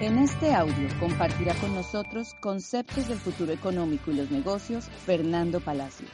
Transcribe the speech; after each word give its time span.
En 0.00 0.16
este 0.16 0.54
audio 0.54 0.88
compartirá 0.98 1.52
con 1.56 1.74
nosotros 1.74 2.34
conceptos 2.40 3.06
del 3.06 3.18
futuro 3.18 3.52
económico 3.52 4.10
y 4.10 4.14
los 4.14 4.30
negocios 4.30 4.86
Fernando 5.04 5.60
Palacio. 5.60 6.06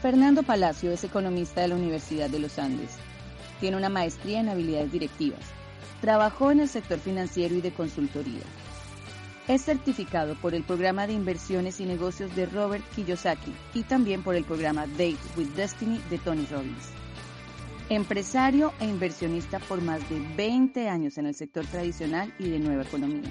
Fernando 0.00 0.44
Palacio 0.44 0.92
es 0.92 1.02
economista 1.02 1.60
de 1.60 1.68
la 1.68 1.74
Universidad 1.74 2.30
de 2.30 2.38
los 2.38 2.56
Andes. 2.56 2.94
Tiene 3.58 3.76
una 3.76 3.88
maestría 3.88 4.38
en 4.38 4.48
habilidades 4.48 4.92
directivas. 4.92 5.40
Trabajó 6.00 6.52
en 6.52 6.60
el 6.60 6.68
sector 6.68 7.00
financiero 7.00 7.56
y 7.56 7.60
de 7.60 7.72
consultoría. 7.72 8.44
Es 9.48 9.62
certificado 9.62 10.36
por 10.36 10.54
el 10.54 10.62
programa 10.62 11.08
de 11.08 11.14
inversiones 11.14 11.80
y 11.80 11.84
negocios 11.84 12.36
de 12.36 12.46
Robert 12.46 12.84
Kiyosaki 12.94 13.52
y 13.74 13.82
también 13.82 14.22
por 14.22 14.36
el 14.36 14.44
programa 14.44 14.86
Date 14.86 15.18
with 15.36 15.48
Destiny 15.56 15.98
de 16.10 16.18
Tony 16.18 16.46
Robbins. 16.48 16.92
Empresario 17.90 18.74
e 18.80 18.84
inversionista 18.84 19.60
por 19.60 19.80
más 19.80 20.06
de 20.10 20.20
20 20.36 20.90
años 20.90 21.16
en 21.16 21.24
el 21.24 21.34
sector 21.34 21.64
tradicional 21.64 22.34
y 22.38 22.50
de 22.50 22.58
nueva 22.58 22.82
economía. 22.82 23.30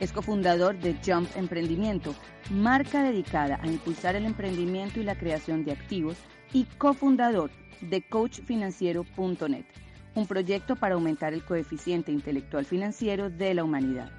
Es 0.00 0.10
cofundador 0.10 0.78
de 0.78 0.96
Jump 1.04 1.28
Emprendimiento, 1.36 2.14
marca 2.48 3.02
dedicada 3.02 3.60
a 3.62 3.66
impulsar 3.66 4.16
el 4.16 4.24
emprendimiento 4.24 5.00
y 5.00 5.02
la 5.02 5.18
creación 5.18 5.66
de 5.66 5.72
activos, 5.72 6.16
y 6.54 6.64
cofundador 6.78 7.50
de 7.82 8.00
CoachFinanciero.net, 8.08 9.66
un 10.14 10.26
proyecto 10.26 10.76
para 10.76 10.94
aumentar 10.94 11.34
el 11.34 11.44
coeficiente 11.44 12.10
intelectual 12.10 12.64
financiero 12.64 13.28
de 13.28 13.52
la 13.52 13.64
humanidad. 13.64 14.10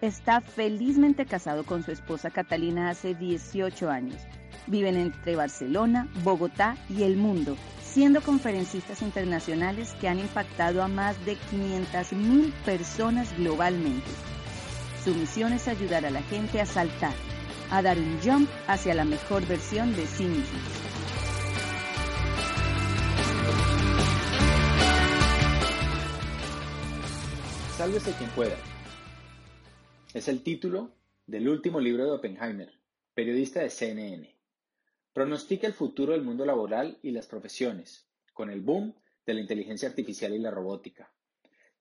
Está 0.00 0.40
felizmente 0.40 1.26
casado 1.26 1.66
con 1.66 1.82
su 1.82 1.92
esposa 1.92 2.30
Catalina 2.30 2.88
hace 2.88 3.14
18 3.14 3.90
años. 3.90 4.16
Viven 4.68 4.96
entre 4.96 5.36
Barcelona, 5.36 6.08
Bogotá 6.24 6.78
y 6.88 7.02
el 7.02 7.16
mundo 7.16 7.54
siendo 7.98 8.22
conferencistas 8.22 9.02
internacionales 9.02 9.92
que 10.00 10.06
han 10.06 10.20
impactado 10.20 10.84
a 10.84 10.86
más 10.86 11.16
de 11.26 11.32
500.000 11.32 12.52
personas 12.64 13.36
globalmente. 13.36 14.06
Su 15.02 15.12
misión 15.16 15.52
es 15.52 15.66
ayudar 15.66 16.06
a 16.06 16.10
la 16.10 16.22
gente 16.22 16.60
a 16.60 16.66
saltar, 16.66 17.12
a 17.72 17.82
dar 17.82 17.98
un 17.98 18.20
jump 18.22 18.48
hacia 18.68 18.94
la 18.94 19.04
mejor 19.04 19.44
versión 19.48 19.96
de 19.96 20.06
sí 20.06 20.26
mismos. 20.26 20.62
Sálvese 27.76 28.12
quien 28.12 28.30
pueda. 28.30 28.58
Es 30.14 30.28
el 30.28 30.44
título 30.44 30.92
del 31.26 31.48
último 31.48 31.80
libro 31.80 32.04
de 32.04 32.12
Oppenheimer, 32.12 32.72
periodista 33.12 33.58
de 33.58 33.70
CNN. 33.70 34.37
Pronostica 35.18 35.66
el 35.66 35.72
futuro 35.72 36.12
del 36.12 36.22
mundo 36.22 36.46
laboral 36.46 36.96
y 37.02 37.10
las 37.10 37.26
profesiones, 37.26 38.06
con 38.32 38.50
el 38.50 38.60
boom 38.60 38.94
de 39.26 39.34
la 39.34 39.40
inteligencia 39.40 39.88
artificial 39.88 40.32
y 40.32 40.38
la 40.38 40.52
robótica. 40.52 41.12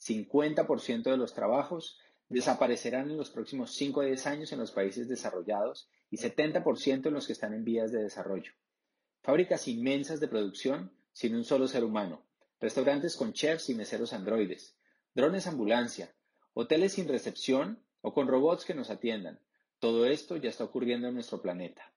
50% 0.02 1.03
de 1.03 1.18
los 1.18 1.36
trabajos 1.36 2.00
desaparecerán 2.30 3.12
en 3.12 3.18
los 3.18 3.30
próximos 3.30 3.76
5 3.76 4.00
o 4.00 4.03
10 4.03 4.26
años 4.26 4.52
en 4.53 4.58
los 4.58 4.72
países 4.72 5.08
desarrollados 5.08 5.88
y 6.09 6.18
70% 6.18 7.06
en 7.06 7.14
los 7.14 7.28
que 7.28 7.34
están 7.34 7.53
en 7.53 7.64
vías 7.64 7.92
de 7.92 8.02
desarrollo. 8.02 8.53
Fábricas 9.22 9.68
inmensas 9.68 10.20
de 10.20 10.30
producción 10.30 10.92
sin 11.14 11.36
un 11.36 11.44
solo 11.44 11.68
ser 11.68 11.84
humano, 11.84 12.26
restaurantes 12.59 13.16
con 13.16 13.34
chefs 13.34 13.70
y 13.70 13.76
meseros 13.76 14.14
androides, 14.14 14.80
drones 15.14 15.46
ambulancia, 15.46 16.12
hoteles 16.56 16.94
sin 16.94 17.08
recepción 17.08 17.84
o 18.02 18.16
con 18.16 18.28
robots 18.28 18.66
que 18.66 18.74
nos 18.74 18.90
atiendan. 18.90 19.40
Todo 19.78 20.08
esto 20.08 20.38
ya 20.38 20.50
está 20.50 20.64
ocurriendo 20.64 21.08
en 21.08 21.14
nuestro 21.14 21.40
planeta 21.40 21.94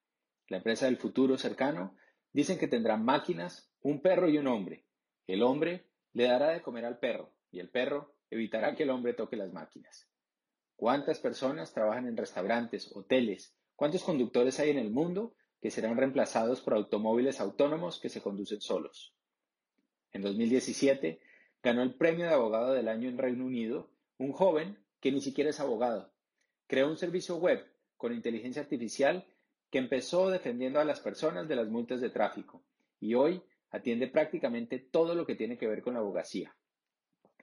la 0.50 0.58
empresa 0.58 0.86
del 0.86 0.98
futuro 0.98 1.38
cercano, 1.38 1.96
dicen 2.32 2.58
que 2.58 2.68
tendrá 2.68 2.96
máquinas, 2.96 3.72
un 3.80 4.02
perro 4.02 4.28
y 4.28 4.36
un 4.36 4.48
hombre. 4.48 4.84
El 5.26 5.42
hombre 5.42 5.86
le 6.12 6.24
dará 6.24 6.50
de 6.50 6.60
comer 6.60 6.84
al 6.84 6.98
perro 6.98 7.32
y 7.52 7.60
el 7.60 7.70
perro 7.70 8.14
evitará 8.30 8.74
que 8.74 8.82
el 8.82 8.90
hombre 8.90 9.14
toque 9.14 9.36
las 9.36 9.52
máquinas. 9.52 10.08
¿Cuántas 10.74 11.20
personas 11.20 11.72
trabajan 11.72 12.06
en 12.06 12.16
restaurantes, 12.16 12.90
hoteles? 12.94 13.54
¿Cuántos 13.76 14.02
conductores 14.02 14.58
hay 14.58 14.70
en 14.70 14.78
el 14.78 14.90
mundo 14.90 15.34
que 15.60 15.70
serán 15.70 15.96
reemplazados 15.96 16.60
por 16.60 16.74
automóviles 16.74 17.40
autónomos 17.40 18.00
que 18.00 18.08
se 18.08 18.20
conducen 18.20 18.60
solos? 18.60 19.14
En 20.12 20.22
2017 20.22 21.20
ganó 21.62 21.82
el 21.82 21.94
premio 21.94 22.26
de 22.26 22.34
abogado 22.34 22.72
del 22.72 22.88
año 22.88 23.08
en 23.08 23.18
Reino 23.18 23.44
Unido 23.44 23.88
un 24.18 24.32
joven 24.32 24.84
que 25.00 25.12
ni 25.12 25.20
siquiera 25.20 25.50
es 25.50 25.60
abogado. 25.60 26.12
Creó 26.66 26.88
un 26.88 26.96
servicio 26.96 27.36
web 27.36 27.64
con 27.96 28.12
inteligencia 28.12 28.62
artificial 28.62 29.24
que 29.70 29.78
empezó 29.78 30.30
defendiendo 30.30 30.80
a 30.80 30.84
las 30.84 31.00
personas 31.00 31.48
de 31.48 31.56
las 31.56 31.68
multas 31.68 32.00
de 32.00 32.10
tráfico 32.10 32.62
y 33.00 33.14
hoy 33.14 33.42
atiende 33.70 34.08
prácticamente 34.08 34.78
todo 34.78 35.14
lo 35.14 35.24
que 35.24 35.36
tiene 35.36 35.56
que 35.56 35.68
ver 35.68 35.82
con 35.82 35.94
la 35.94 36.00
abogacía. 36.00 36.54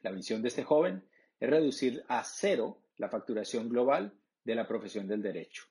La 0.01 0.11
misión 0.11 0.41
de 0.41 0.49
este 0.49 0.63
joven 0.63 1.03
es 1.39 1.49
reducir 1.49 2.03
a 2.07 2.23
cero 2.23 2.81
la 2.97 3.09
facturación 3.09 3.69
global 3.69 4.13
de 4.43 4.55
la 4.55 4.67
profesión 4.67 5.07
del 5.07 5.21
derecho. 5.21 5.63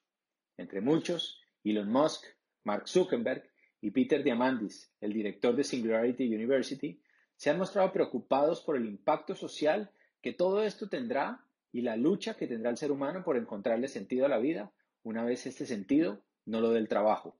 Entre 0.57 0.81
muchos, 0.81 1.43
Elon 1.63 1.91
Musk, 1.91 2.25
Mark 2.65 2.89
Zuckerberg 2.89 3.51
y 3.81 3.91
Peter 3.91 4.23
Diamandis, 4.23 4.91
el 5.01 5.13
director 5.13 5.55
de 5.55 5.65
Singularity 5.65 6.35
University, 6.35 7.01
se 7.37 7.51
han 7.51 7.59
mostrado 7.59 7.93
preocupados 7.93 8.63
por 8.63 8.77
el 8.77 8.87
impacto 8.87 9.35
social 9.35 9.91
que 10.23 10.33
todo 10.33 10.63
esto 10.63 10.89
tendrá 10.89 11.45
y 11.71 11.83
la 11.83 11.97
lucha 11.97 12.35
que 12.35 12.47
tendrá 12.47 12.71
el 12.71 12.79
ser 12.79 12.91
humano 12.91 13.23
por 13.23 13.37
encontrarle 13.37 13.89
sentido 13.89 14.25
a 14.25 14.31
la 14.31 14.39
vida 14.39 14.73
una 15.03 15.25
vez 15.25 15.47
este 15.47 15.67
sentido 15.67 16.23
no 16.47 16.61
lo 16.61 16.71
del 16.71 16.89
trabajo. 16.89 17.37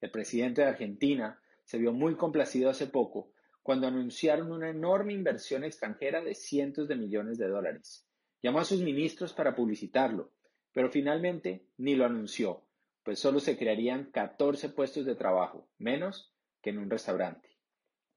El 0.00 0.10
presidente 0.10 0.62
de 0.62 0.68
Argentina 0.68 1.40
se 1.64 1.78
vio 1.78 1.92
muy 1.92 2.14
complacido 2.14 2.70
hace 2.70 2.86
poco 2.86 3.32
cuando 3.62 3.88
anunciaron 3.88 4.52
una 4.52 4.70
enorme 4.70 5.12
inversión 5.12 5.64
extranjera 5.64 6.22
de 6.22 6.34
cientos 6.34 6.86
de 6.86 6.94
millones 6.94 7.38
de 7.38 7.48
dólares. 7.48 8.06
Llamó 8.40 8.60
a 8.60 8.64
sus 8.64 8.80
ministros 8.80 9.32
para 9.32 9.56
publicitarlo, 9.56 10.30
pero 10.72 10.90
finalmente 10.90 11.66
ni 11.78 11.96
lo 11.96 12.04
anunció, 12.04 12.62
pues 13.02 13.18
solo 13.18 13.40
se 13.40 13.56
crearían 13.56 14.10
14 14.12 14.68
puestos 14.68 15.04
de 15.04 15.16
trabajo, 15.16 15.68
menos 15.78 16.32
que 16.62 16.70
en 16.70 16.78
un 16.78 16.90
restaurante. 16.90 17.56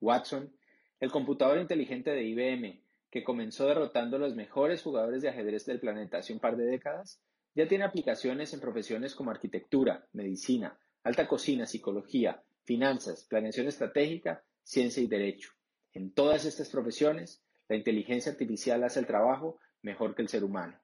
Watson, 0.02 0.56
el 1.00 1.12
computador 1.12 1.58
inteligente 1.58 2.12
de 2.12 2.24
IBM, 2.24 2.84
que 3.10 3.24
comenzó 3.24 3.66
derrotando 3.66 4.18
a 4.18 4.20
los 4.20 4.36
mejores 4.36 4.84
jugadores 4.84 5.22
de 5.22 5.30
ajedrez 5.30 5.66
del 5.66 5.80
planeta 5.80 6.20
hace 6.20 6.34
un 6.34 6.40
par 6.40 6.58
de 6.58 6.66
décadas, 6.66 7.24
ya 7.56 7.68
tiene 7.68 7.86
aplicaciones 7.86 8.54
en 8.54 8.60
profesiones 8.60 9.16
como 9.16 9.32
arquitectura, 9.32 10.08
medicina, 10.14 10.78
alta 11.04 11.28
cocina, 11.28 11.66
psicología, 11.66 12.44
finanzas, 12.64 13.24
planeación 13.24 13.68
estratégica, 13.68 14.44
ciencia 14.64 15.02
y 15.02 15.08
derecho. 15.08 15.52
En 15.94 16.12
todas 16.12 16.46
estas 16.46 16.70
profesiones, 16.70 17.44
la 17.68 17.76
inteligencia 17.76 18.32
artificial 18.32 18.84
hace 18.84 19.00
el 19.00 19.08
trabajo 19.08 19.60
mejor 19.82 20.16
que 20.16 20.22
el 20.22 20.30
ser 20.30 20.44
humano. 20.44 20.80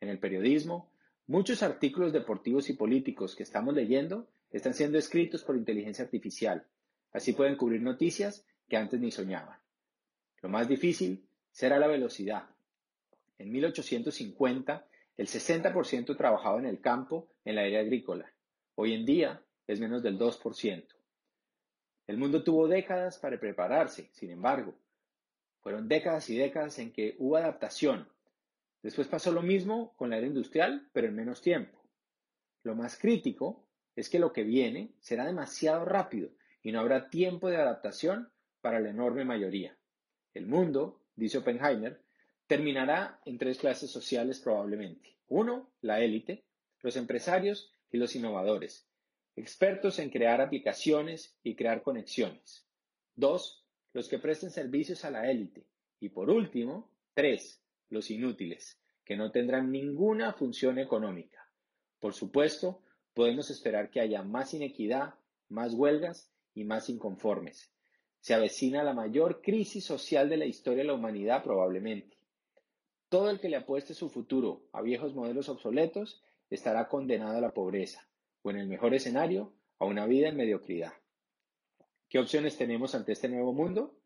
En 0.00 0.08
el 0.08 0.18
periodismo, 0.18 0.92
muchos 1.26 1.62
artículos 1.62 2.12
deportivos 2.12 2.68
y 2.68 2.74
políticos 2.74 3.36
que 3.36 3.42
estamos 3.42 3.74
leyendo 3.74 4.28
están 4.50 4.74
siendo 4.74 4.98
escritos 4.98 5.42
por 5.42 5.56
inteligencia 5.56 6.04
artificial. 6.04 6.66
Así 7.12 7.32
pueden 7.32 7.56
cubrir 7.56 7.82
noticias 7.82 8.44
que 8.68 8.76
antes 8.76 9.00
ni 9.00 9.10
soñaban. 9.10 9.58
Lo 10.42 10.48
más 10.48 10.68
difícil 10.68 11.26
será 11.50 11.78
la 11.78 11.86
velocidad. 11.86 12.48
En 13.38 13.50
1850, 13.50 14.86
el 15.16 15.26
60% 15.26 16.16
trabajaba 16.16 16.58
en 16.58 16.66
el 16.66 16.80
campo, 16.80 17.28
en 17.44 17.56
la 17.56 17.62
área 17.62 17.80
agrícola. 17.80 18.32
Hoy 18.74 18.94
en 18.94 19.04
día 19.04 19.42
es 19.66 19.80
menos 19.80 20.02
del 20.02 20.18
2%. 20.18 20.86
El 22.06 22.18
mundo 22.18 22.42
tuvo 22.42 22.68
décadas 22.68 23.18
para 23.18 23.38
prepararse, 23.38 24.10
sin 24.12 24.30
embargo. 24.30 24.74
Fueron 25.60 25.88
décadas 25.88 26.28
y 26.28 26.36
décadas 26.36 26.78
en 26.78 26.92
que 26.92 27.16
hubo 27.18 27.36
adaptación. 27.36 28.08
Después 28.82 29.08
pasó 29.08 29.32
lo 29.32 29.40
mismo 29.40 29.94
con 29.96 30.10
la 30.10 30.18
era 30.18 30.26
industrial, 30.26 30.90
pero 30.92 31.06
en 31.06 31.14
menos 31.14 31.40
tiempo. 31.40 31.82
Lo 32.62 32.74
más 32.74 32.98
crítico 32.98 33.64
es 33.96 34.10
que 34.10 34.18
lo 34.18 34.32
que 34.32 34.42
viene 34.42 34.94
será 35.00 35.24
demasiado 35.24 35.84
rápido 35.84 36.30
y 36.62 36.72
no 36.72 36.80
habrá 36.80 37.08
tiempo 37.08 37.48
de 37.48 37.56
adaptación 37.56 38.30
para 38.60 38.80
la 38.80 38.90
enorme 38.90 39.24
mayoría. 39.24 39.76
El 40.34 40.46
mundo, 40.46 41.00
dice 41.14 41.38
Oppenheimer, 41.38 42.03
terminará 42.54 43.20
en 43.24 43.36
tres 43.36 43.58
clases 43.58 43.90
sociales 43.90 44.38
probablemente. 44.38 45.16
Uno, 45.26 45.72
la 45.80 46.00
élite, 46.00 46.44
los 46.82 46.94
empresarios 46.94 47.72
y 47.90 47.96
los 47.98 48.14
innovadores, 48.14 48.86
expertos 49.34 49.98
en 49.98 50.08
crear 50.08 50.40
aplicaciones 50.40 51.36
y 51.42 51.56
crear 51.56 51.82
conexiones. 51.82 52.64
Dos, 53.16 53.66
los 53.92 54.08
que 54.08 54.20
presten 54.20 54.52
servicios 54.52 55.04
a 55.04 55.10
la 55.10 55.28
élite. 55.28 55.66
Y 55.98 56.10
por 56.10 56.30
último, 56.30 56.92
tres, 57.12 57.60
los 57.88 58.08
inútiles, 58.12 58.78
que 59.04 59.16
no 59.16 59.32
tendrán 59.32 59.72
ninguna 59.72 60.32
función 60.32 60.78
económica. 60.78 61.50
Por 61.98 62.14
supuesto, 62.14 62.84
podemos 63.14 63.50
esperar 63.50 63.90
que 63.90 63.98
haya 63.98 64.22
más 64.22 64.54
inequidad, 64.54 65.14
más 65.48 65.74
huelgas 65.74 66.30
y 66.54 66.62
más 66.62 66.88
inconformes. 66.88 67.72
Se 68.20 68.32
avecina 68.32 68.84
la 68.84 68.94
mayor 68.94 69.42
crisis 69.42 69.84
social 69.84 70.28
de 70.28 70.36
la 70.36 70.46
historia 70.46 70.84
de 70.84 70.86
la 70.86 70.94
humanidad 70.94 71.42
probablemente. 71.42 72.13
Todo 73.08 73.30
el 73.30 73.40
que 73.40 73.48
le 73.48 73.56
apueste 73.56 73.94
su 73.94 74.08
futuro 74.08 74.62
a 74.72 74.82
viejos 74.82 75.14
modelos 75.14 75.48
obsoletos 75.48 76.22
estará 76.50 76.88
condenado 76.88 77.38
a 77.38 77.40
la 77.40 77.54
pobreza, 77.54 78.06
o 78.42 78.50
en 78.50 78.58
el 78.58 78.66
mejor 78.66 78.94
escenario, 78.94 79.52
a 79.78 79.84
una 79.84 80.06
vida 80.06 80.28
en 80.28 80.36
mediocridad. 80.36 80.92
¿Qué 82.08 82.18
opciones 82.18 82.56
tenemos 82.56 82.94
ante 82.94 83.12
este 83.12 83.28
nuevo 83.28 83.52
mundo? 83.52 83.96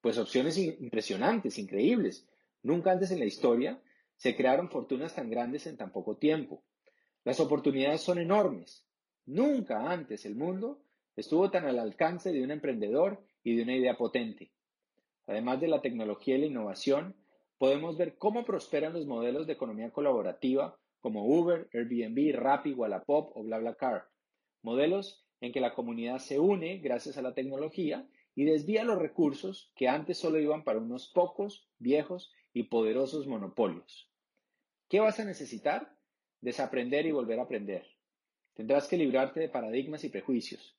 Pues 0.00 0.18
opciones 0.18 0.56
impresionantes, 0.56 1.58
increíbles. 1.58 2.26
Nunca 2.62 2.92
antes 2.92 3.10
en 3.10 3.18
la 3.18 3.26
historia 3.26 3.80
se 4.16 4.34
crearon 4.36 4.70
fortunas 4.70 5.14
tan 5.14 5.30
grandes 5.30 5.66
en 5.66 5.76
tan 5.76 5.92
poco 5.92 6.16
tiempo. 6.16 6.62
Las 7.24 7.40
oportunidades 7.40 8.00
son 8.00 8.18
enormes. 8.18 8.86
Nunca 9.26 9.90
antes 9.90 10.24
el 10.24 10.36
mundo 10.36 10.82
estuvo 11.16 11.50
tan 11.50 11.66
al 11.66 11.78
alcance 11.78 12.32
de 12.32 12.42
un 12.42 12.50
emprendedor 12.50 13.22
y 13.44 13.56
de 13.56 13.62
una 13.62 13.76
idea 13.76 13.96
potente. 13.96 14.52
Además 15.26 15.60
de 15.60 15.68
la 15.68 15.80
tecnología 15.80 16.36
y 16.36 16.40
la 16.40 16.46
innovación, 16.46 17.14
podemos 17.60 17.98
ver 17.98 18.16
cómo 18.16 18.46
prosperan 18.46 18.94
los 18.94 19.04
modelos 19.04 19.46
de 19.46 19.52
economía 19.52 19.90
colaborativa 19.90 20.78
como 20.98 21.26
Uber, 21.26 21.68
Airbnb, 21.74 22.34
Rappi, 22.34 22.72
Wallapop 22.72 23.36
o 23.36 23.42
BlaBlaCar. 23.42 24.08
Modelos 24.62 25.26
en 25.42 25.52
que 25.52 25.60
la 25.60 25.74
comunidad 25.74 26.20
se 26.20 26.38
une 26.38 26.78
gracias 26.78 27.18
a 27.18 27.22
la 27.22 27.34
tecnología 27.34 28.08
y 28.34 28.44
desvía 28.44 28.82
los 28.82 28.98
recursos 28.98 29.70
que 29.76 29.88
antes 29.88 30.16
solo 30.16 30.40
iban 30.40 30.64
para 30.64 30.78
unos 30.78 31.08
pocos, 31.08 31.68
viejos 31.78 32.32
y 32.54 32.62
poderosos 32.62 33.26
monopolios. 33.26 34.10
¿Qué 34.88 34.98
vas 35.00 35.20
a 35.20 35.26
necesitar? 35.26 35.94
Desaprender 36.40 37.04
y 37.04 37.12
volver 37.12 37.40
a 37.40 37.42
aprender. 37.42 37.86
Tendrás 38.54 38.88
que 38.88 38.96
librarte 38.96 39.38
de 39.38 39.50
paradigmas 39.50 40.02
y 40.04 40.08
prejuicios. 40.08 40.78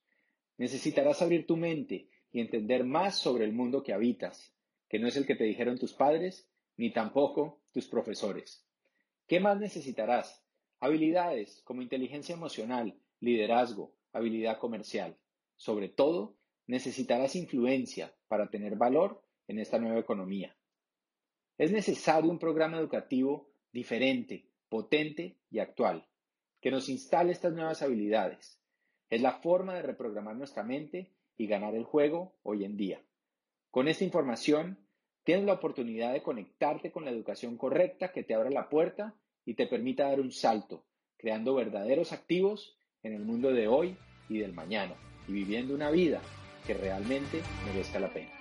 Necesitarás 0.57 1.21
abrir 1.21 1.45
tu 1.45 1.57
mente 1.57 2.09
y 2.31 2.41
entender 2.41 2.85
más 2.85 3.19
sobre 3.19 3.45
el 3.45 3.53
mundo 3.53 3.83
que 3.83 3.93
habitas, 3.93 4.51
que 4.89 4.97
no 4.97 5.07
es 5.07 5.15
el 5.15 5.27
que 5.27 5.35
te 5.35 5.43
dijeron 5.43 5.77
tus 5.77 5.93
padres, 5.93 6.50
ni 6.81 6.89
tampoco 6.89 7.61
tus 7.71 7.85
profesores. 7.85 8.65
¿Qué 9.27 9.39
más 9.39 9.59
necesitarás? 9.59 10.43
Habilidades 10.79 11.61
como 11.63 11.83
inteligencia 11.83 12.33
emocional, 12.33 12.99
liderazgo, 13.19 13.93
habilidad 14.11 14.57
comercial. 14.57 15.15
Sobre 15.57 15.89
todo, 15.89 16.39
necesitarás 16.65 17.35
influencia 17.35 18.15
para 18.27 18.49
tener 18.49 18.77
valor 18.77 19.23
en 19.47 19.59
esta 19.59 19.77
nueva 19.77 19.99
economía. 19.99 20.57
Es 21.59 21.71
necesario 21.71 22.31
un 22.31 22.39
programa 22.39 22.79
educativo 22.79 23.51
diferente, 23.71 24.49
potente 24.67 25.37
y 25.51 25.59
actual, 25.59 26.07
que 26.61 26.71
nos 26.71 26.89
instale 26.89 27.31
estas 27.31 27.53
nuevas 27.53 27.83
habilidades. 27.83 28.59
Es 29.11 29.21
la 29.21 29.33
forma 29.33 29.75
de 29.75 29.83
reprogramar 29.83 30.35
nuestra 30.35 30.63
mente 30.63 31.11
y 31.37 31.45
ganar 31.45 31.75
el 31.75 31.83
juego 31.83 32.39
hoy 32.41 32.65
en 32.65 32.75
día. 32.75 33.03
Con 33.69 33.87
esta 33.87 34.03
información, 34.03 34.80
tienes 35.23 35.45
la 35.45 35.53
oportunidad 35.53 36.13
de 36.13 36.23
conectarte 36.23 36.91
con 36.91 37.05
la 37.05 37.11
educación 37.11 37.57
correcta 37.57 38.11
que 38.11 38.23
te 38.23 38.33
abra 38.33 38.49
la 38.49 38.69
puerta 38.69 39.15
y 39.45 39.53
te 39.53 39.67
permita 39.67 40.09
dar 40.09 40.19
un 40.19 40.31
salto, 40.31 40.83
creando 41.17 41.55
verdaderos 41.55 42.11
activos 42.11 42.77
en 43.03 43.13
el 43.13 43.23
mundo 43.23 43.51
de 43.51 43.67
hoy 43.67 43.95
y 44.29 44.39
del 44.39 44.53
mañana, 44.53 44.95
y 45.27 45.33
viviendo 45.33 45.73
una 45.73 45.91
vida 45.91 46.21
que 46.65 46.73
realmente 46.73 47.41
merezca 47.65 47.99
la 47.99 48.09
pena. 48.09 48.40